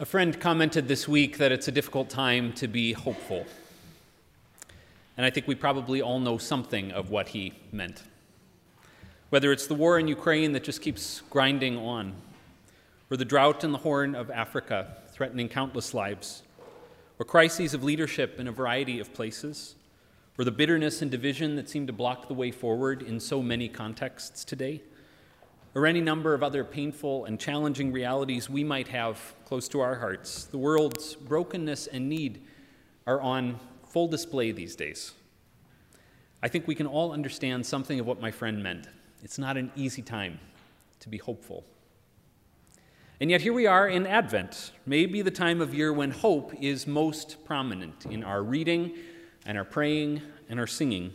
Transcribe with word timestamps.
A 0.00 0.04
friend 0.04 0.40
commented 0.40 0.88
this 0.88 1.06
week 1.06 1.38
that 1.38 1.52
it's 1.52 1.68
a 1.68 1.72
difficult 1.72 2.10
time 2.10 2.52
to 2.54 2.66
be 2.66 2.94
hopeful. 2.94 3.46
And 5.16 5.24
I 5.24 5.30
think 5.30 5.46
we 5.46 5.54
probably 5.54 6.02
all 6.02 6.18
know 6.18 6.36
something 6.36 6.90
of 6.90 7.10
what 7.10 7.28
he 7.28 7.52
meant. 7.70 8.02
Whether 9.30 9.52
it's 9.52 9.68
the 9.68 9.74
war 9.76 10.00
in 10.00 10.08
Ukraine 10.08 10.50
that 10.50 10.64
just 10.64 10.82
keeps 10.82 11.22
grinding 11.30 11.76
on, 11.78 12.12
or 13.08 13.16
the 13.16 13.24
drought 13.24 13.62
in 13.62 13.70
the 13.70 13.78
Horn 13.78 14.16
of 14.16 14.32
Africa 14.32 14.96
threatening 15.12 15.48
countless 15.48 15.94
lives, 15.94 16.42
or 17.20 17.24
crises 17.24 17.72
of 17.72 17.84
leadership 17.84 18.40
in 18.40 18.48
a 18.48 18.52
variety 18.52 18.98
of 18.98 19.14
places, 19.14 19.76
or 20.36 20.44
the 20.44 20.50
bitterness 20.50 21.02
and 21.02 21.10
division 21.12 21.54
that 21.54 21.70
seem 21.70 21.86
to 21.86 21.92
block 21.92 22.26
the 22.26 22.34
way 22.34 22.50
forward 22.50 23.00
in 23.00 23.20
so 23.20 23.40
many 23.40 23.68
contexts 23.68 24.44
today 24.44 24.82
or 25.74 25.86
any 25.86 26.00
number 26.00 26.34
of 26.34 26.42
other 26.42 26.64
painful 26.64 27.24
and 27.24 27.38
challenging 27.40 27.90
realities 27.92 28.48
we 28.48 28.62
might 28.62 28.88
have 28.88 29.34
close 29.44 29.68
to 29.68 29.80
our 29.80 29.96
hearts. 29.96 30.44
The 30.44 30.58
world's 30.58 31.14
brokenness 31.14 31.88
and 31.88 32.08
need 32.08 32.42
are 33.06 33.20
on 33.20 33.58
full 33.88 34.06
display 34.06 34.52
these 34.52 34.76
days. 34.76 35.12
I 36.42 36.48
think 36.48 36.68
we 36.68 36.74
can 36.74 36.86
all 36.86 37.12
understand 37.12 37.64
something 37.64 37.98
of 37.98 38.06
what 38.06 38.20
my 38.20 38.30
friend 38.30 38.62
meant. 38.62 38.86
It's 39.22 39.38
not 39.38 39.56
an 39.56 39.72
easy 39.74 40.02
time 40.02 40.38
to 41.00 41.08
be 41.08 41.18
hopeful. 41.18 41.64
And 43.20 43.30
yet, 43.30 43.40
here 43.40 43.52
we 43.52 43.66
are 43.66 43.88
in 43.88 44.06
Advent, 44.06 44.72
maybe 44.84 45.22
the 45.22 45.30
time 45.30 45.60
of 45.60 45.72
year 45.72 45.92
when 45.92 46.10
hope 46.10 46.52
is 46.60 46.86
most 46.86 47.44
prominent 47.44 48.06
in 48.06 48.22
our 48.24 48.42
reading 48.42 48.92
and 49.46 49.56
our 49.56 49.64
praying 49.64 50.20
and 50.48 50.60
our 50.60 50.66
singing. 50.66 51.12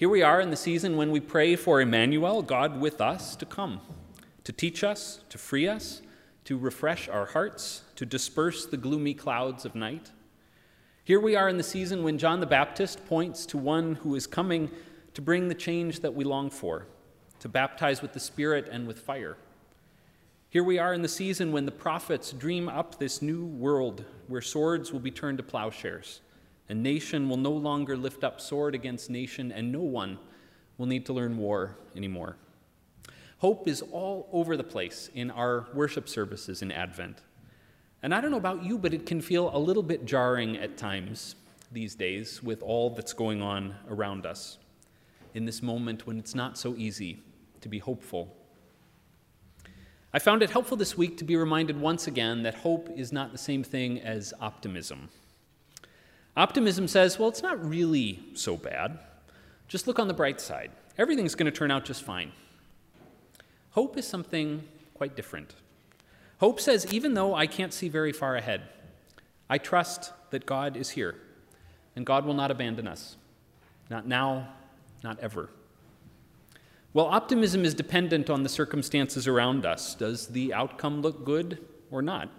Here 0.00 0.08
we 0.08 0.22
are 0.22 0.40
in 0.40 0.48
the 0.48 0.56
season 0.56 0.96
when 0.96 1.10
we 1.10 1.20
pray 1.20 1.56
for 1.56 1.78
Emmanuel, 1.78 2.40
God 2.40 2.80
with 2.80 3.02
us, 3.02 3.36
to 3.36 3.44
come, 3.44 3.82
to 4.44 4.50
teach 4.50 4.82
us, 4.82 5.20
to 5.28 5.36
free 5.36 5.68
us, 5.68 6.00
to 6.44 6.56
refresh 6.56 7.06
our 7.06 7.26
hearts, 7.26 7.82
to 7.96 8.06
disperse 8.06 8.64
the 8.64 8.78
gloomy 8.78 9.12
clouds 9.12 9.66
of 9.66 9.74
night. 9.74 10.10
Here 11.04 11.20
we 11.20 11.36
are 11.36 11.50
in 11.50 11.58
the 11.58 11.62
season 11.62 12.02
when 12.02 12.16
John 12.16 12.40
the 12.40 12.46
Baptist 12.46 13.04
points 13.04 13.44
to 13.44 13.58
one 13.58 13.96
who 13.96 14.14
is 14.14 14.26
coming 14.26 14.70
to 15.12 15.20
bring 15.20 15.48
the 15.48 15.54
change 15.54 16.00
that 16.00 16.14
we 16.14 16.24
long 16.24 16.48
for, 16.48 16.86
to 17.40 17.50
baptize 17.50 18.00
with 18.00 18.14
the 18.14 18.20
Spirit 18.20 18.70
and 18.72 18.86
with 18.86 19.00
fire. 19.00 19.36
Here 20.48 20.64
we 20.64 20.78
are 20.78 20.94
in 20.94 21.02
the 21.02 21.08
season 21.08 21.52
when 21.52 21.66
the 21.66 21.72
prophets 21.72 22.32
dream 22.32 22.70
up 22.70 22.98
this 22.98 23.20
new 23.20 23.44
world 23.44 24.06
where 24.28 24.40
swords 24.40 24.94
will 24.94 25.00
be 25.00 25.10
turned 25.10 25.36
to 25.36 25.44
plowshares 25.44 26.22
and 26.70 26.84
nation 26.84 27.28
will 27.28 27.36
no 27.36 27.50
longer 27.50 27.96
lift 27.96 28.22
up 28.22 28.40
sword 28.40 28.76
against 28.76 29.10
nation, 29.10 29.50
and 29.50 29.72
no 29.72 29.80
one 29.80 30.20
will 30.78 30.86
need 30.86 31.04
to 31.04 31.12
learn 31.12 31.36
war 31.36 31.76
anymore. 31.96 32.36
Hope 33.38 33.66
is 33.66 33.82
all 33.90 34.28
over 34.32 34.56
the 34.56 34.62
place 34.62 35.10
in 35.12 35.32
our 35.32 35.66
worship 35.74 36.08
services 36.08 36.62
in 36.62 36.70
Advent. 36.70 37.22
And 38.04 38.14
I 38.14 38.20
don't 38.20 38.30
know 38.30 38.36
about 38.36 38.62
you, 38.62 38.78
but 38.78 38.94
it 38.94 39.04
can 39.04 39.20
feel 39.20 39.50
a 39.52 39.58
little 39.58 39.82
bit 39.82 40.04
jarring 40.04 40.58
at 40.58 40.76
times 40.76 41.34
these 41.72 41.96
days 41.96 42.40
with 42.40 42.62
all 42.62 42.90
that's 42.90 43.14
going 43.14 43.42
on 43.42 43.74
around 43.88 44.24
us 44.24 44.58
in 45.34 45.46
this 45.46 45.62
moment 45.62 46.06
when 46.06 46.20
it's 46.20 46.36
not 46.36 46.56
so 46.56 46.76
easy 46.76 47.18
to 47.62 47.68
be 47.68 47.80
hopeful. 47.80 48.32
I 50.14 50.20
found 50.20 50.40
it 50.40 50.50
helpful 50.50 50.76
this 50.76 50.96
week 50.96 51.16
to 51.18 51.24
be 51.24 51.34
reminded 51.34 51.80
once 51.80 52.06
again 52.06 52.44
that 52.44 52.54
hope 52.54 52.88
is 52.96 53.10
not 53.10 53.32
the 53.32 53.38
same 53.38 53.64
thing 53.64 54.00
as 54.00 54.32
optimism. 54.40 55.08
Optimism 56.36 56.88
says, 56.88 57.18
well, 57.18 57.28
it's 57.28 57.42
not 57.42 57.64
really 57.68 58.20
so 58.34 58.56
bad. 58.56 58.98
Just 59.68 59.86
look 59.86 59.98
on 59.98 60.08
the 60.08 60.14
bright 60.14 60.40
side. 60.40 60.70
Everything's 60.96 61.34
going 61.34 61.50
to 61.50 61.56
turn 61.56 61.70
out 61.70 61.84
just 61.84 62.02
fine. 62.02 62.32
Hope 63.70 63.96
is 63.96 64.06
something 64.06 64.64
quite 64.94 65.16
different. 65.16 65.54
Hope 66.38 66.60
says, 66.60 66.92
even 66.92 67.14
though 67.14 67.34
I 67.34 67.46
can't 67.46 67.72
see 67.72 67.88
very 67.88 68.12
far 68.12 68.36
ahead, 68.36 68.62
I 69.48 69.58
trust 69.58 70.12
that 70.30 70.46
God 70.46 70.76
is 70.76 70.90
here 70.90 71.16
and 71.96 72.06
God 72.06 72.24
will 72.24 72.34
not 72.34 72.50
abandon 72.50 72.88
us. 72.88 73.16
Not 73.90 74.06
now, 74.06 74.48
not 75.02 75.18
ever. 75.20 75.50
Well, 76.92 77.06
optimism 77.06 77.64
is 77.64 77.74
dependent 77.74 78.30
on 78.30 78.42
the 78.42 78.48
circumstances 78.48 79.28
around 79.28 79.64
us. 79.64 79.94
Does 79.94 80.28
the 80.28 80.52
outcome 80.54 81.02
look 81.02 81.24
good 81.24 81.64
or 81.90 82.02
not? 82.02 82.30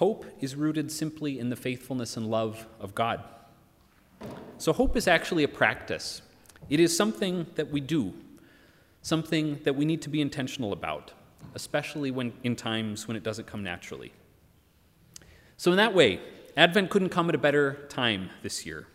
Hope 0.00 0.24
is 0.40 0.56
rooted 0.56 0.90
simply 0.90 1.38
in 1.38 1.50
the 1.50 1.56
faithfulness 1.56 2.16
and 2.16 2.30
love 2.30 2.66
of 2.80 2.94
God. 2.94 3.22
So, 4.56 4.72
hope 4.72 4.96
is 4.96 5.06
actually 5.06 5.44
a 5.44 5.48
practice. 5.48 6.22
It 6.70 6.80
is 6.80 6.96
something 6.96 7.46
that 7.56 7.70
we 7.70 7.82
do, 7.82 8.14
something 9.02 9.60
that 9.64 9.76
we 9.76 9.84
need 9.84 10.00
to 10.00 10.08
be 10.08 10.22
intentional 10.22 10.72
about, 10.72 11.12
especially 11.54 12.10
when, 12.10 12.32
in 12.44 12.56
times 12.56 13.06
when 13.06 13.14
it 13.14 13.22
doesn't 13.22 13.46
come 13.46 13.62
naturally. 13.62 14.10
So, 15.58 15.70
in 15.70 15.76
that 15.76 15.92
way, 15.92 16.22
Advent 16.56 16.88
couldn't 16.88 17.10
come 17.10 17.28
at 17.28 17.34
a 17.34 17.38
better 17.38 17.86
time 17.90 18.30
this 18.42 18.64
year. 18.64 18.86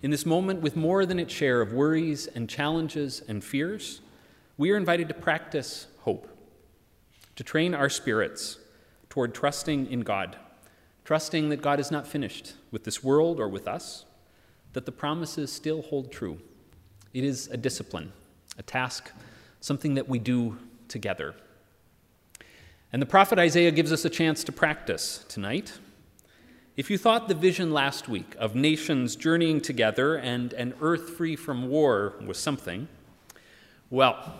In 0.00 0.10
this 0.10 0.24
moment, 0.24 0.62
with 0.62 0.76
more 0.76 1.04
than 1.04 1.18
its 1.18 1.34
share 1.34 1.60
of 1.60 1.74
worries 1.74 2.26
and 2.26 2.48
challenges 2.48 3.22
and 3.28 3.44
fears, 3.44 4.00
we 4.56 4.70
are 4.70 4.78
invited 4.78 5.08
to 5.08 5.14
practice 5.14 5.88
hope, 5.98 6.26
to 7.36 7.44
train 7.44 7.74
our 7.74 7.90
spirits 7.90 8.56
toward 9.12 9.34
trusting 9.34 9.92
in 9.92 10.00
God, 10.00 10.38
trusting 11.04 11.50
that 11.50 11.60
God 11.60 11.78
is 11.78 11.90
not 11.90 12.06
finished 12.06 12.54
with 12.70 12.84
this 12.84 13.04
world 13.04 13.40
or 13.40 13.46
with 13.46 13.68
us, 13.68 14.06
that 14.72 14.86
the 14.86 14.90
promises 14.90 15.52
still 15.52 15.82
hold 15.82 16.10
true. 16.10 16.40
It 17.12 17.22
is 17.22 17.46
a 17.48 17.58
discipline, 17.58 18.14
a 18.56 18.62
task, 18.62 19.12
something 19.60 19.92
that 19.96 20.08
we 20.08 20.18
do 20.18 20.56
together. 20.88 21.34
And 22.90 23.02
the 23.02 23.06
prophet 23.06 23.38
Isaiah 23.38 23.70
gives 23.70 23.92
us 23.92 24.06
a 24.06 24.08
chance 24.08 24.42
to 24.44 24.50
practice 24.50 25.26
tonight. 25.28 25.74
If 26.78 26.88
you 26.90 26.96
thought 26.96 27.28
the 27.28 27.34
vision 27.34 27.70
last 27.70 28.08
week 28.08 28.34
of 28.38 28.54
nations 28.54 29.14
journeying 29.14 29.60
together 29.60 30.16
and 30.16 30.54
an 30.54 30.72
earth 30.80 31.10
free 31.10 31.36
from 31.36 31.68
war 31.68 32.14
was 32.24 32.38
something, 32.38 32.88
well, 33.90 34.36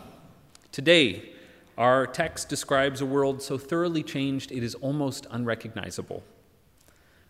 today 0.70 1.31
our 1.78 2.06
text 2.06 2.48
describes 2.48 3.00
a 3.00 3.06
world 3.06 3.42
so 3.42 3.56
thoroughly 3.56 4.02
changed 4.02 4.52
it 4.52 4.62
is 4.62 4.74
almost 4.76 5.26
unrecognizable. 5.30 6.22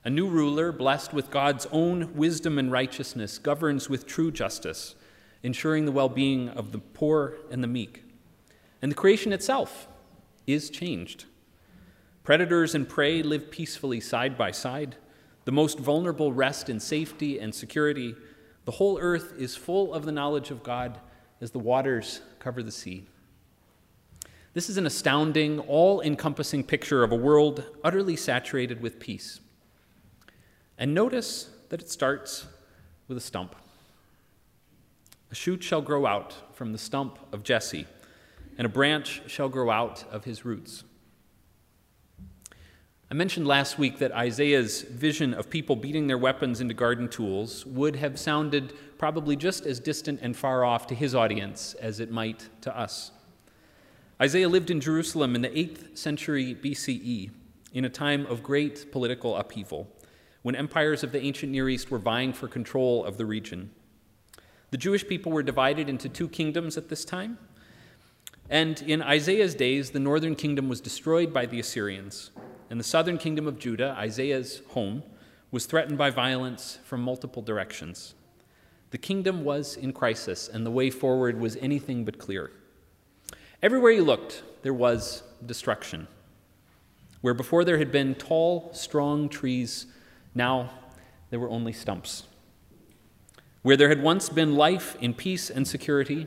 A 0.04 0.10
new 0.10 0.26
ruler, 0.28 0.72
blessed 0.72 1.12
with 1.12 1.30
God's 1.30 1.66
own 1.70 2.16
wisdom 2.16 2.58
and 2.58 2.72
righteousness, 2.72 3.38
governs 3.38 3.88
with 3.88 4.06
true 4.06 4.32
justice, 4.32 4.96
ensuring 5.44 5.84
the 5.84 5.92
well 5.92 6.08
being 6.08 6.48
of 6.48 6.72
the 6.72 6.78
poor 6.78 7.36
and 7.52 7.62
the 7.62 7.68
meek. 7.68 8.02
And 8.80 8.90
the 8.90 8.96
creation 8.96 9.32
itself 9.32 9.86
is 10.46 10.70
changed. 10.70 11.26
Predators 12.24 12.74
and 12.74 12.88
prey 12.88 13.22
live 13.22 13.50
peacefully 13.50 14.00
side 14.00 14.36
by 14.36 14.50
side. 14.50 14.96
The 15.44 15.52
most 15.52 15.78
vulnerable 15.78 16.32
rest 16.32 16.68
in 16.68 16.80
safety 16.80 17.38
and 17.38 17.54
security. 17.54 18.16
The 18.64 18.72
whole 18.72 18.98
earth 19.00 19.34
is 19.38 19.54
full 19.54 19.94
of 19.94 20.04
the 20.04 20.12
knowledge 20.12 20.50
of 20.50 20.64
God 20.64 20.98
as 21.40 21.52
the 21.52 21.58
waters 21.60 22.22
cover 22.40 22.62
the 22.62 22.72
sea. 22.72 23.06
This 24.54 24.68
is 24.68 24.76
an 24.76 24.84
astounding, 24.84 25.60
all 25.60 26.02
encompassing 26.02 26.62
picture 26.64 27.02
of 27.02 27.10
a 27.10 27.16
world 27.16 27.64
utterly 27.82 28.16
saturated 28.16 28.82
with 28.82 29.00
peace. 29.00 29.40
And 30.76 30.92
notice 30.92 31.48
that 31.70 31.80
it 31.80 31.88
starts 31.88 32.46
with 33.08 33.16
a 33.16 33.20
stump. 33.20 33.56
A 35.30 35.34
shoot 35.34 35.62
shall 35.62 35.80
grow 35.80 36.04
out 36.04 36.34
from 36.54 36.72
the 36.72 36.78
stump 36.78 37.18
of 37.32 37.42
Jesse, 37.42 37.86
and 38.58 38.66
a 38.66 38.68
branch 38.68 39.22
shall 39.26 39.48
grow 39.48 39.70
out 39.70 40.04
of 40.10 40.24
his 40.24 40.44
roots. 40.44 40.84
I 43.10 43.14
mentioned 43.14 43.46
last 43.46 43.78
week 43.78 43.98
that 43.98 44.12
Isaiah's 44.12 44.82
vision 44.82 45.32
of 45.32 45.48
people 45.48 45.76
beating 45.76 46.06
their 46.06 46.18
weapons 46.18 46.60
into 46.60 46.74
garden 46.74 47.08
tools 47.08 47.64
would 47.64 47.96
have 47.96 48.18
sounded 48.18 48.74
probably 48.98 49.36
just 49.36 49.64
as 49.64 49.80
distant 49.80 50.20
and 50.22 50.36
far 50.36 50.62
off 50.62 50.86
to 50.88 50.94
his 50.94 51.14
audience 51.14 51.72
as 51.74 52.00
it 52.00 52.10
might 52.10 52.48
to 52.60 52.76
us. 52.76 53.12
Isaiah 54.20 54.48
lived 54.48 54.70
in 54.70 54.80
Jerusalem 54.80 55.34
in 55.34 55.42
the 55.42 55.48
8th 55.48 55.96
century 55.96 56.54
BCE, 56.54 57.30
in 57.72 57.84
a 57.84 57.90
time 57.90 58.26
of 58.26 58.42
great 58.42 58.92
political 58.92 59.36
upheaval, 59.36 59.88
when 60.42 60.54
empires 60.54 61.02
of 61.02 61.12
the 61.12 61.22
ancient 61.22 61.50
Near 61.50 61.68
East 61.68 61.90
were 61.90 61.98
vying 61.98 62.32
for 62.32 62.46
control 62.46 63.04
of 63.04 63.16
the 63.16 63.26
region. 63.26 63.70
The 64.70 64.76
Jewish 64.76 65.06
people 65.06 65.32
were 65.32 65.42
divided 65.42 65.88
into 65.88 66.08
two 66.08 66.28
kingdoms 66.28 66.76
at 66.76 66.88
this 66.88 67.04
time. 67.04 67.38
And 68.48 68.82
in 68.82 69.02
Isaiah's 69.02 69.54
days, 69.54 69.90
the 69.90 70.00
northern 70.00 70.34
kingdom 70.34 70.68
was 70.68 70.80
destroyed 70.80 71.32
by 71.32 71.46
the 71.46 71.60
Assyrians, 71.60 72.30
and 72.70 72.78
the 72.78 72.84
southern 72.84 73.18
kingdom 73.18 73.46
of 73.46 73.58
Judah, 73.58 73.94
Isaiah's 73.98 74.62
home, 74.68 75.02
was 75.50 75.66
threatened 75.66 75.98
by 75.98 76.10
violence 76.10 76.78
from 76.84 77.02
multiple 77.02 77.42
directions. 77.42 78.14
The 78.90 78.98
kingdom 78.98 79.44
was 79.44 79.76
in 79.76 79.92
crisis, 79.92 80.48
and 80.48 80.66
the 80.66 80.70
way 80.70 80.90
forward 80.90 81.40
was 81.40 81.56
anything 81.56 82.04
but 82.04 82.18
clear. 82.18 82.50
Everywhere 83.62 83.92
you 83.92 84.02
looked, 84.02 84.42
there 84.62 84.74
was 84.74 85.22
destruction. 85.46 86.08
Where 87.20 87.32
before 87.32 87.64
there 87.64 87.78
had 87.78 87.92
been 87.92 88.16
tall, 88.16 88.70
strong 88.74 89.28
trees, 89.28 89.86
now 90.34 90.70
there 91.30 91.38
were 91.38 91.48
only 91.48 91.72
stumps. 91.72 92.24
Where 93.62 93.76
there 93.76 93.88
had 93.88 94.02
once 94.02 94.28
been 94.28 94.56
life 94.56 94.96
in 95.00 95.14
peace 95.14 95.48
and 95.48 95.66
security, 95.68 96.26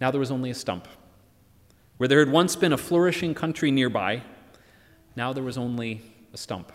now 0.00 0.12
there 0.12 0.20
was 0.20 0.30
only 0.30 0.50
a 0.50 0.54
stump. 0.54 0.86
Where 1.96 2.06
there 2.06 2.20
had 2.20 2.30
once 2.30 2.54
been 2.54 2.72
a 2.72 2.78
flourishing 2.78 3.34
country 3.34 3.72
nearby, 3.72 4.22
now 5.16 5.32
there 5.32 5.42
was 5.42 5.58
only 5.58 6.02
a 6.32 6.36
stump. 6.36 6.70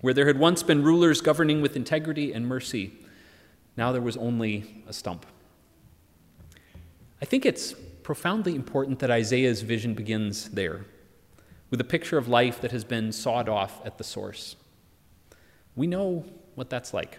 Where 0.00 0.14
there 0.14 0.28
had 0.28 0.38
once 0.38 0.62
been 0.62 0.84
rulers 0.84 1.20
governing 1.20 1.60
with 1.60 1.74
integrity 1.74 2.32
and 2.32 2.46
mercy, 2.46 2.92
now 3.76 3.90
there 3.90 4.00
was 4.00 4.16
only 4.16 4.84
a 4.86 4.92
stump. 4.92 5.26
I 7.20 7.24
think 7.24 7.44
it's 7.44 7.74
profoundly 8.04 8.54
important 8.54 8.98
that 9.00 9.10
Isaiah's 9.10 9.62
vision 9.62 9.94
begins 9.94 10.50
there, 10.50 10.84
with 11.70 11.80
a 11.80 11.84
picture 11.84 12.18
of 12.18 12.28
life 12.28 12.60
that 12.60 12.70
has 12.70 12.84
been 12.84 13.10
sawed 13.10 13.48
off 13.48 13.84
at 13.84 13.98
the 13.98 14.04
source. 14.04 14.56
We 15.74 15.86
know 15.86 16.24
what 16.54 16.68
that's 16.70 16.92
like. 16.94 17.18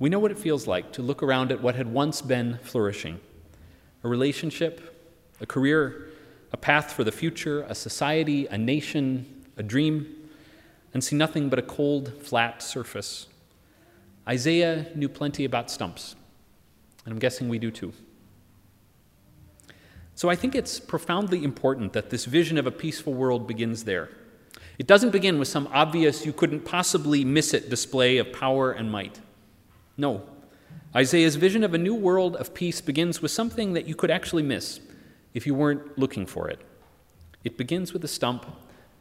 We 0.00 0.10
know 0.10 0.18
what 0.18 0.32
it 0.32 0.38
feels 0.38 0.66
like 0.66 0.92
to 0.94 1.02
look 1.02 1.22
around 1.22 1.52
at 1.52 1.62
what 1.62 1.76
had 1.76 1.86
once 1.86 2.20
been 2.20 2.58
flourishing 2.62 3.20
a 4.04 4.08
relationship, 4.08 4.98
a 5.40 5.46
career, 5.46 6.08
a 6.52 6.56
path 6.56 6.92
for 6.92 7.04
the 7.04 7.12
future, 7.12 7.62
a 7.68 7.74
society, 7.74 8.48
a 8.48 8.58
nation, 8.58 9.44
a 9.56 9.62
dream, 9.62 10.28
and 10.92 11.04
see 11.04 11.14
nothing 11.14 11.48
but 11.48 11.60
a 11.60 11.62
cold, 11.62 12.12
flat 12.20 12.64
surface. 12.64 13.28
Isaiah 14.28 14.88
knew 14.96 15.08
plenty 15.08 15.44
about 15.44 15.70
stumps, 15.70 16.16
and 17.04 17.12
I'm 17.12 17.20
guessing 17.20 17.48
we 17.48 17.60
do 17.60 17.70
too. 17.70 17.92
So 20.22 20.28
I 20.28 20.36
think 20.36 20.54
it's 20.54 20.78
profoundly 20.78 21.42
important 21.42 21.94
that 21.94 22.10
this 22.10 22.26
vision 22.26 22.56
of 22.56 22.64
a 22.64 22.70
peaceful 22.70 23.12
world 23.12 23.48
begins 23.48 23.82
there. 23.82 24.08
It 24.78 24.86
doesn't 24.86 25.10
begin 25.10 25.36
with 25.40 25.48
some 25.48 25.68
obvious, 25.72 26.24
you 26.24 26.32
couldn't 26.32 26.60
possibly 26.60 27.24
miss 27.24 27.52
it 27.52 27.68
display 27.68 28.18
of 28.18 28.32
power 28.32 28.70
and 28.70 28.88
might. 28.88 29.18
No. 29.96 30.22
Isaiah's 30.94 31.34
vision 31.34 31.64
of 31.64 31.74
a 31.74 31.78
new 31.78 31.96
world 31.96 32.36
of 32.36 32.54
peace 32.54 32.80
begins 32.80 33.20
with 33.20 33.32
something 33.32 33.72
that 33.72 33.88
you 33.88 33.96
could 33.96 34.12
actually 34.12 34.44
miss 34.44 34.78
if 35.34 35.44
you 35.44 35.54
weren't 35.54 35.98
looking 35.98 36.24
for 36.24 36.48
it. 36.48 36.60
It 37.42 37.58
begins 37.58 37.92
with 37.92 38.04
a 38.04 38.08
stump 38.08 38.46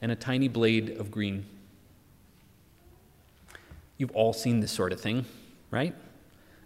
and 0.02 0.12
a 0.12 0.16
tiny 0.16 0.48
blade 0.48 0.98
of 0.98 1.12
green. 1.12 1.46
You've 4.00 4.16
all 4.16 4.34
seen 4.34 4.60
this 4.60 4.72
sort 4.72 4.92
of 4.92 5.00
thing, 5.00 5.26
right? 5.70 5.94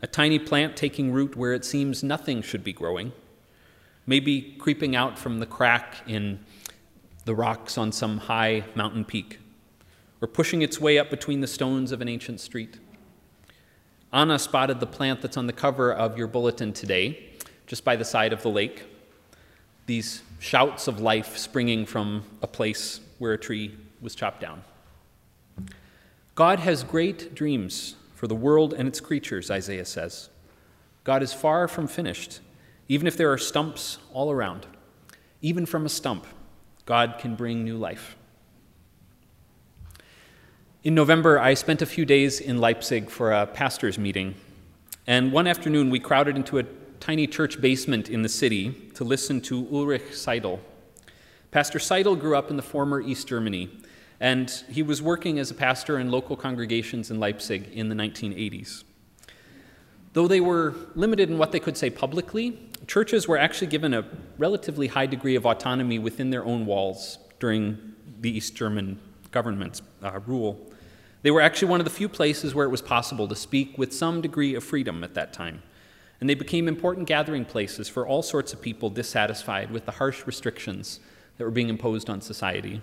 A 0.01 0.07
tiny 0.07 0.39
plant 0.39 0.77
taking 0.77 1.11
root 1.11 1.35
where 1.35 1.51
it 1.51 1.65
seems 1.65 2.03
nothing 2.03 2.41
should 2.41 2.63
be 2.63 2.71
growing, 2.71 3.11
maybe 4.05 4.55
creeping 4.59 4.95
out 4.95 5.17
from 5.17 5.39
the 5.39 5.45
crack 5.45 5.95
in 6.07 6.39
the 7.25 7.33
rocks 7.35 7.77
on 7.77 7.91
some 7.91 8.17
high 8.17 8.63
mountain 8.75 9.03
peak, 9.03 9.39
or 10.21 10.27
pushing 10.27 10.61
its 10.61 10.79
way 10.79 10.99
up 10.99 11.09
between 11.09 11.41
the 11.41 11.47
stones 11.47 11.91
of 11.91 12.01
an 12.01 12.07
ancient 12.07 12.39
street. 12.39 12.79
Anna 14.13 14.39
spotted 14.39 14.79
the 14.79 14.85
plant 14.85 15.21
that's 15.21 15.37
on 15.37 15.47
the 15.47 15.53
cover 15.53 15.91
of 15.91 16.17
your 16.17 16.27
bulletin 16.27 16.71
today, 16.71 17.31
just 17.67 17.83
by 17.83 17.95
the 17.95 18.05
side 18.05 18.31
of 18.31 18.41
the 18.43 18.49
lake. 18.49 18.83
These 19.87 20.21
shouts 20.39 20.87
of 20.87 21.01
life 21.01 21.37
springing 21.37 21.85
from 21.85 22.23
a 22.41 22.47
place 22.47 22.99
where 23.17 23.33
a 23.33 23.37
tree 23.37 23.75
was 24.01 24.15
chopped 24.15 24.39
down. 24.39 24.63
God 26.35 26.59
has 26.59 26.83
great 26.83 27.33
dreams 27.33 27.95
for 28.13 28.27
the 28.27 28.35
world 28.35 28.73
and 28.73 28.87
its 28.87 28.99
creatures, 28.99 29.49
Isaiah 29.49 29.85
says. 29.85 30.29
God 31.03 31.23
is 31.23 31.33
far 31.33 31.67
from 31.67 31.87
finished, 31.87 32.39
even 32.87 33.07
if 33.07 33.17
there 33.17 33.31
are 33.31 33.37
stumps 33.37 33.97
all 34.13 34.31
around. 34.31 34.67
Even 35.41 35.65
from 35.65 35.85
a 35.85 35.89
stump, 35.89 36.25
God 36.85 37.15
can 37.19 37.35
bring 37.35 37.63
new 37.63 37.77
life. 37.77 38.15
In 40.83 40.93
November, 40.93 41.39
I 41.39 41.55
spent 41.55 41.81
a 41.81 41.85
few 41.85 42.05
days 42.05 42.39
in 42.39 42.59
Leipzig 42.59 43.09
for 43.09 43.31
a 43.31 43.47
pastor's 43.47 43.97
meeting. 43.97 44.35
And 45.07 45.31
one 45.31 45.47
afternoon, 45.47 45.89
we 45.89 45.99
crowded 45.99 46.35
into 46.35 46.59
a 46.59 46.63
tiny 46.99 47.27
church 47.27 47.59
basement 47.59 48.09
in 48.09 48.21
the 48.21 48.29
city 48.29 48.71
to 48.93 49.03
listen 49.03 49.41
to 49.41 49.67
Ulrich 49.71 50.13
Seidel. 50.13 50.59
Pastor 51.51 51.79
Seidel 51.79 52.15
grew 52.15 52.35
up 52.35 52.49
in 52.49 52.57
the 52.57 52.63
former 52.63 53.01
East 53.01 53.27
Germany 53.27 53.69
and 54.19 54.63
he 54.69 54.81
was 54.81 55.01
working 55.01 55.39
as 55.39 55.51
a 55.51 55.53
pastor 55.53 55.99
in 55.99 56.09
local 56.09 56.35
congregations 56.35 57.11
in 57.11 57.19
Leipzig 57.19 57.69
in 57.73 57.89
the 57.89 57.95
1980s. 57.95 58.83
Though 60.15 60.29
they 60.29 60.39
were 60.39 60.73
limited 60.95 61.29
in 61.29 61.37
what 61.37 61.51
they 61.51 61.59
could 61.59 61.75
say 61.75 61.89
publicly, 61.89 62.57
churches 62.87 63.27
were 63.27 63.37
actually 63.37 63.67
given 63.67 63.93
a 63.93 64.05
relatively 64.37 64.87
high 64.87 65.07
degree 65.07 65.35
of 65.35 65.45
autonomy 65.45 65.99
within 65.99 66.29
their 66.29 66.45
own 66.45 66.65
walls 66.65 67.17
during 67.41 67.77
the 68.21 68.29
East 68.29 68.55
German 68.55 68.97
government's 69.31 69.81
uh, 70.01 70.21
rule. 70.25 70.71
They 71.23 71.31
were 71.31 71.41
actually 71.41 71.67
one 71.67 71.81
of 71.81 71.83
the 71.83 71.89
few 71.89 72.07
places 72.07 72.55
where 72.55 72.65
it 72.65 72.69
was 72.69 72.81
possible 72.81 73.27
to 73.27 73.35
speak 73.35 73.77
with 73.77 73.91
some 73.91 74.21
degree 74.21 74.55
of 74.55 74.63
freedom 74.63 75.03
at 75.03 75.15
that 75.15 75.33
time. 75.33 75.61
And 76.21 76.29
they 76.29 76.33
became 76.33 76.69
important 76.69 77.09
gathering 77.09 77.43
places 77.43 77.89
for 77.89 78.07
all 78.07 78.23
sorts 78.23 78.53
of 78.53 78.61
people 78.61 78.89
dissatisfied 78.89 79.69
with 79.69 79.85
the 79.85 79.91
harsh 79.91 80.25
restrictions 80.25 81.01
that 81.37 81.43
were 81.43 81.51
being 81.51 81.67
imposed 81.67 82.09
on 82.09 82.21
society. 82.21 82.81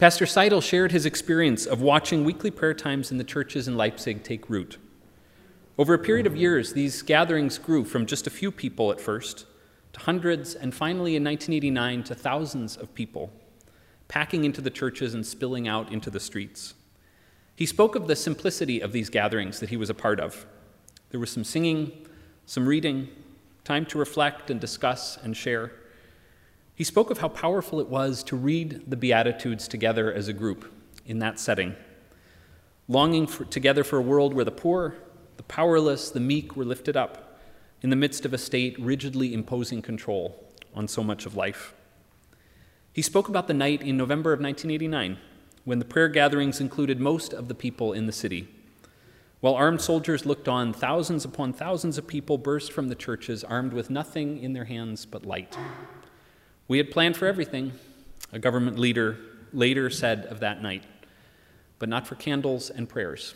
Pastor 0.00 0.26
Seidel 0.26 0.60
shared 0.60 0.90
his 0.90 1.06
experience 1.06 1.64
of 1.64 1.80
watching 1.80 2.24
weekly 2.24 2.50
prayer 2.50 2.74
times 2.74 3.12
in 3.12 3.18
the 3.18 3.24
churches 3.24 3.68
in 3.68 3.76
Leipzig 3.76 4.24
take 4.24 4.50
root. 4.50 4.78
Over 5.78 5.92
a 5.92 5.98
period 5.98 6.26
of 6.26 6.34
years, 6.34 6.72
these 6.72 7.02
gatherings 7.02 7.58
grew 7.58 7.84
from 7.84 8.06
just 8.06 8.26
a 8.26 8.30
few 8.30 8.50
people 8.50 8.90
at 8.90 9.00
first 9.00 9.44
to 9.92 10.00
hundreds, 10.00 10.54
and 10.54 10.74
finally 10.74 11.16
in 11.16 11.24
1989 11.24 12.04
to 12.04 12.14
thousands 12.14 12.76
of 12.76 12.94
people, 12.94 13.30
packing 14.08 14.44
into 14.44 14.62
the 14.62 14.70
churches 14.70 15.12
and 15.12 15.24
spilling 15.24 15.68
out 15.68 15.92
into 15.92 16.08
the 16.08 16.20
streets. 16.20 16.74
He 17.54 17.66
spoke 17.66 17.94
of 17.94 18.06
the 18.06 18.16
simplicity 18.16 18.80
of 18.80 18.92
these 18.92 19.10
gatherings 19.10 19.60
that 19.60 19.68
he 19.68 19.76
was 19.76 19.90
a 19.90 19.94
part 19.94 20.18
of. 20.18 20.46
There 21.10 21.20
was 21.20 21.30
some 21.30 21.44
singing, 21.44 22.06
some 22.46 22.66
reading, 22.66 23.08
time 23.64 23.84
to 23.86 23.98
reflect 23.98 24.50
and 24.50 24.60
discuss 24.60 25.18
and 25.22 25.36
share. 25.36 25.72
He 26.74 26.84
spoke 26.84 27.10
of 27.10 27.18
how 27.18 27.28
powerful 27.28 27.80
it 27.80 27.88
was 27.88 28.22
to 28.24 28.36
read 28.36 28.90
the 28.90 28.96
Beatitudes 28.96 29.68
together 29.68 30.12
as 30.12 30.28
a 30.28 30.32
group 30.32 30.72
in 31.06 31.18
that 31.18 31.38
setting, 31.38 31.74
longing 32.88 33.26
for, 33.26 33.44
together 33.44 33.84
for 33.84 33.98
a 33.98 34.02
world 34.02 34.32
where 34.32 34.44
the 34.44 34.50
poor, 34.50 34.96
powerless, 35.48 36.10
the 36.10 36.20
meek 36.20 36.56
were 36.56 36.64
lifted 36.64 36.96
up 36.96 37.40
in 37.82 37.90
the 37.90 37.96
midst 37.96 38.24
of 38.24 38.32
a 38.32 38.38
state 38.38 38.78
rigidly 38.78 39.34
imposing 39.34 39.82
control 39.82 40.44
on 40.74 40.88
so 40.88 41.02
much 41.02 41.26
of 41.26 41.36
life. 41.36 41.74
He 42.92 43.02
spoke 43.02 43.28
about 43.28 43.46
the 43.46 43.54
night 43.54 43.82
in 43.82 43.96
November 43.96 44.32
of 44.32 44.40
1989 44.40 45.18
when 45.64 45.78
the 45.78 45.84
prayer 45.84 46.08
gatherings 46.08 46.60
included 46.60 47.00
most 47.00 47.32
of 47.32 47.48
the 47.48 47.54
people 47.54 47.92
in 47.92 48.06
the 48.06 48.12
city. 48.12 48.48
While 49.40 49.54
armed 49.54 49.80
soldiers 49.80 50.24
looked 50.24 50.48
on, 50.48 50.72
thousands 50.72 51.24
upon 51.24 51.52
thousands 51.52 51.98
of 51.98 52.06
people 52.06 52.38
burst 52.38 52.72
from 52.72 52.88
the 52.88 52.94
churches 52.94 53.44
armed 53.44 53.72
with 53.72 53.90
nothing 53.90 54.42
in 54.42 54.54
their 54.54 54.64
hands 54.64 55.04
but 55.04 55.26
light. 55.26 55.58
We 56.68 56.78
had 56.78 56.90
planned 56.90 57.16
for 57.16 57.26
everything, 57.26 57.72
a 58.32 58.38
government 58.38 58.78
leader 58.78 59.18
later 59.52 59.90
said 59.90 60.26
of 60.26 60.40
that 60.40 60.62
night, 60.62 60.84
but 61.78 61.88
not 61.88 62.06
for 62.06 62.14
candles 62.14 62.70
and 62.70 62.88
prayers. 62.88 63.34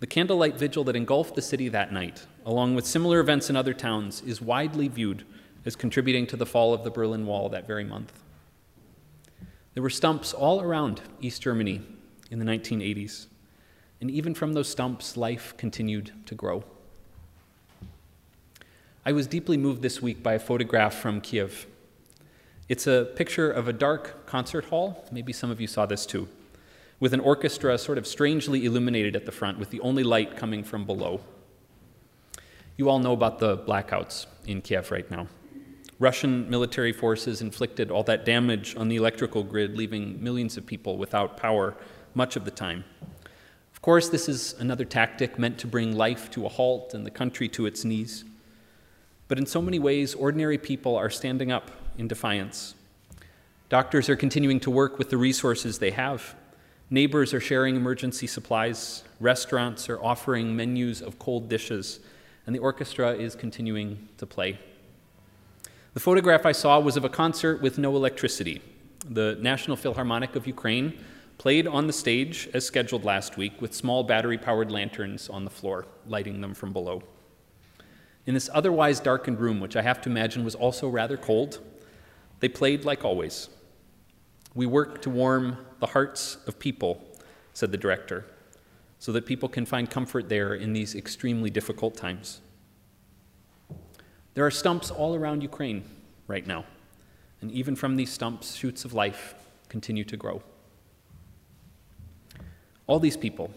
The 0.00 0.06
candlelight 0.06 0.56
vigil 0.56 0.82
that 0.84 0.96
engulfed 0.96 1.34
the 1.34 1.42
city 1.42 1.68
that 1.68 1.92
night, 1.92 2.26
along 2.44 2.74
with 2.74 2.86
similar 2.86 3.20
events 3.20 3.48
in 3.50 3.56
other 3.56 3.74
towns, 3.74 4.22
is 4.22 4.40
widely 4.40 4.88
viewed 4.88 5.24
as 5.64 5.76
contributing 5.76 6.26
to 6.26 6.36
the 6.36 6.46
fall 6.46 6.74
of 6.74 6.84
the 6.84 6.90
Berlin 6.90 7.26
Wall 7.26 7.48
that 7.50 7.66
very 7.66 7.84
month. 7.84 8.22
There 9.74 9.82
were 9.82 9.90
stumps 9.90 10.32
all 10.32 10.60
around 10.60 11.02
East 11.20 11.42
Germany 11.42 11.82
in 12.30 12.38
the 12.38 12.44
1980s, 12.44 13.26
and 14.00 14.10
even 14.10 14.34
from 14.34 14.54
those 14.54 14.68
stumps, 14.68 15.16
life 15.16 15.54
continued 15.56 16.12
to 16.26 16.34
grow. 16.34 16.64
I 19.06 19.12
was 19.12 19.26
deeply 19.26 19.56
moved 19.56 19.82
this 19.82 20.02
week 20.02 20.22
by 20.22 20.34
a 20.34 20.38
photograph 20.38 20.94
from 20.94 21.20
Kiev 21.20 21.66
it's 22.70 22.86
a 22.86 23.10
picture 23.16 23.50
of 23.50 23.66
a 23.66 23.72
dark 23.72 24.26
concert 24.26 24.66
hall. 24.66 25.04
Maybe 25.10 25.32
some 25.32 25.50
of 25.50 25.60
you 25.60 25.66
saw 25.66 25.86
this 25.86 26.06
too, 26.06 26.28
with 27.00 27.14
an 27.14 27.20
orchestra 27.20 27.76
sort 27.78 27.98
of 27.98 28.06
strangely 28.06 28.64
illuminated 28.66 29.16
at 29.16 29.26
the 29.26 29.32
front, 29.32 29.58
with 29.58 29.70
the 29.70 29.80
only 29.80 30.04
light 30.04 30.36
coming 30.36 30.62
from 30.62 30.84
below. 30.84 31.20
You 32.76 32.88
all 32.88 32.98
know 32.98 33.12
about 33.12 33.38
the 33.38 33.58
blackouts 33.58 34.26
in 34.46 34.60
Kiev 34.60 34.90
right 34.90 35.10
now. 35.10 35.26
Russian 35.98 36.48
military 36.48 36.92
forces 36.92 37.42
inflicted 37.42 37.90
all 37.90 38.02
that 38.04 38.24
damage 38.24 38.74
on 38.76 38.88
the 38.88 38.96
electrical 38.96 39.42
grid, 39.42 39.76
leaving 39.76 40.22
millions 40.22 40.56
of 40.56 40.64
people 40.64 40.96
without 40.96 41.36
power 41.36 41.76
much 42.14 42.36
of 42.36 42.44
the 42.44 42.50
time. 42.50 42.84
Of 43.74 43.82
course, 43.82 44.08
this 44.08 44.28
is 44.28 44.54
another 44.58 44.84
tactic 44.84 45.38
meant 45.38 45.58
to 45.58 45.66
bring 45.66 45.96
life 45.96 46.30
to 46.32 46.46
a 46.46 46.48
halt 46.48 46.94
and 46.94 47.04
the 47.04 47.10
country 47.10 47.48
to 47.50 47.66
its 47.66 47.84
knees. 47.84 48.24
But 49.28 49.38
in 49.38 49.46
so 49.46 49.62
many 49.62 49.78
ways, 49.78 50.14
ordinary 50.14 50.58
people 50.58 50.96
are 50.96 51.10
standing 51.10 51.52
up 51.52 51.70
in 51.96 52.08
defiance. 52.08 52.74
Doctors 53.68 54.08
are 54.08 54.16
continuing 54.16 54.58
to 54.60 54.70
work 54.70 54.98
with 54.98 55.10
the 55.10 55.16
resources 55.16 55.78
they 55.78 55.92
have. 55.92 56.34
Neighbors 56.92 57.32
are 57.32 57.40
sharing 57.40 57.76
emergency 57.76 58.26
supplies. 58.26 59.04
Restaurants 59.20 59.88
are 59.88 60.02
offering 60.02 60.56
menus 60.56 61.00
of 61.00 61.20
cold 61.20 61.48
dishes. 61.48 62.00
And 62.46 62.54
the 62.54 62.58
orchestra 62.58 63.12
is 63.12 63.36
continuing 63.36 64.08
to 64.18 64.26
play. 64.26 64.58
The 65.94 66.00
photograph 66.00 66.44
I 66.44 66.50
saw 66.50 66.80
was 66.80 66.96
of 66.96 67.04
a 67.04 67.08
concert 67.08 67.62
with 67.62 67.78
no 67.78 67.94
electricity. 67.94 68.60
The 69.08 69.38
National 69.40 69.76
Philharmonic 69.76 70.34
of 70.34 70.48
Ukraine 70.48 70.98
played 71.38 71.68
on 71.68 71.86
the 71.86 71.92
stage 71.92 72.48
as 72.52 72.66
scheduled 72.66 73.04
last 73.04 73.36
week 73.36 73.60
with 73.60 73.72
small 73.72 74.02
battery 74.02 74.36
powered 74.36 74.72
lanterns 74.72 75.28
on 75.28 75.44
the 75.44 75.50
floor, 75.50 75.86
lighting 76.06 76.40
them 76.40 76.54
from 76.54 76.72
below. 76.72 77.04
In 78.26 78.34
this 78.34 78.50
otherwise 78.52 78.98
darkened 78.98 79.38
room, 79.38 79.60
which 79.60 79.76
I 79.76 79.82
have 79.82 80.02
to 80.02 80.10
imagine 80.10 80.44
was 80.44 80.56
also 80.56 80.88
rather 80.88 81.16
cold, 81.16 81.60
they 82.40 82.48
played 82.48 82.84
like 82.84 83.04
always. 83.04 83.48
We 84.54 84.66
work 84.66 85.02
to 85.02 85.10
warm 85.10 85.58
the 85.78 85.86
hearts 85.86 86.38
of 86.46 86.58
people, 86.58 87.02
said 87.54 87.70
the 87.70 87.78
director, 87.78 88.26
so 88.98 89.12
that 89.12 89.24
people 89.24 89.48
can 89.48 89.64
find 89.64 89.88
comfort 89.88 90.28
there 90.28 90.54
in 90.54 90.72
these 90.72 90.94
extremely 90.94 91.50
difficult 91.50 91.96
times. 91.96 92.40
There 94.34 94.44
are 94.44 94.50
stumps 94.50 94.90
all 94.90 95.14
around 95.14 95.42
Ukraine 95.42 95.84
right 96.26 96.46
now, 96.46 96.64
and 97.40 97.50
even 97.50 97.76
from 97.76 97.96
these 97.96 98.12
stumps, 98.12 98.54
shoots 98.54 98.84
of 98.84 98.92
life 98.92 99.34
continue 99.68 100.04
to 100.04 100.16
grow. 100.16 100.42
All 102.86 102.98
these 102.98 103.16
people, 103.16 103.50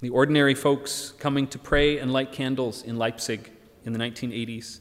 the 0.00 0.10
ordinary 0.10 0.54
folks 0.54 1.12
coming 1.18 1.46
to 1.48 1.58
pray 1.58 1.98
and 1.98 2.12
light 2.12 2.32
candles 2.32 2.82
in 2.82 2.96
Leipzig 2.96 3.50
in 3.84 3.92
the 3.92 3.98
1980s, 3.98 4.80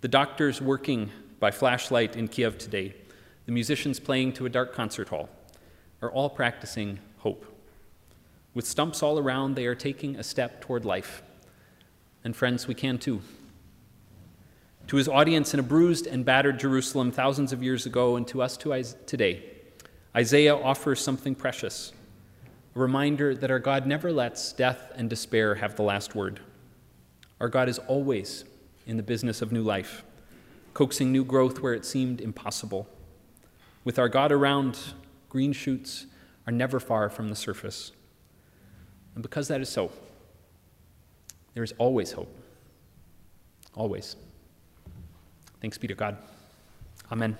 the 0.00 0.08
doctors 0.08 0.60
working 0.60 1.10
by 1.38 1.50
flashlight 1.50 2.16
in 2.16 2.26
Kiev 2.26 2.58
today, 2.58 2.94
the 3.48 3.52
musicians 3.52 3.98
playing 3.98 4.30
to 4.30 4.44
a 4.44 4.50
dark 4.50 4.74
concert 4.74 5.08
hall, 5.08 5.26
are 6.02 6.10
all 6.10 6.28
practicing 6.28 6.98
hope. 7.20 7.46
With 8.52 8.66
stumps 8.66 9.02
all 9.02 9.18
around, 9.18 9.54
they 9.54 9.64
are 9.64 9.74
taking 9.74 10.16
a 10.16 10.22
step 10.22 10.60
toward 10.60 10.84
life. 10.84 11.22
And 12.22 12.36
friends, 12.36 12.68
we 12.68 12.74
can 12.74 12.98
too. 12.98 13.22
To 14.88 14.96
his 14.96 15.08
audience 15.08 15.54
in 15.54 15.60
a 15.60 15.62
bruised 15.62 16.06
and 16.06 16.26
battered 16.26 16.60
Jerusalem 16.60 17.10
thousands 17.10 17.54
of 17.54 17.62
years 17.62 17.86
ago, 17.86 18.16
and 18.16 18.28
to 18.28 18.42
us 18.42 18.58
today, 18.58 19.42
Isaiah 20.14 20.54
offers 20.54 21.00
something 21.00 21.34
precious 21.34 21.94
a 22.76 22.78
reminder 22.78 23.34
that 23.34 23.50
our 23.50 23.58
God 23.58 23.86
never 23.86 24.12
lets 24.12 24.52
death 24.52 24.92
and 24.94 25.08
despair 25.08 25.54
have 25.54 25.74
the 25.74 25.82
last 25.82 26.14
word. 26.14 26.40
Our 27.40 27.48
God 27.48 27.70
is 27.70 27.78
always 27.78 28.44
in 28.86 28.98
the 28.98 29.02
business 29.02 29.40
of 29.40 29.52
new 29.52 29.62
life, 29.62 30.04
coaxing 30.74 31.10
new 31.10 31.24
growth 31.24 31.60
where 31.60 31.72
it 31.72 31.86
seemed 31.86 32.20
impossible. 32.20 32.86
With 33.88 33.98
our 33.98 34.10
God 34.10 34.32
around, 34.32 34.78
green 35.30 35.54
shoots 35.54 36.04
are 36.46 36.52
never 36.52 36.78
far 36.78 37.08
from 37.08 37.30
the 37.30 37.34
surface. 37.34 37.92
And 39.14 39.22
because 39.22 39.48
that 39.48 39.62
is 39.62 39.70
so, 39.70 39.90
there 41.54 41.62
is 41.62 41.72
always 41.78 42.12
hope. 42.12 42.28
Always. 43.74 44.16
Thanks 45.62 45.78
be 45.78 45.88
to 45.88 45.94
God. 45.94 46.18
Amen. 47.10 47.34